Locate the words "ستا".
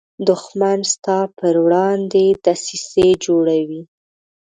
0.93-1.19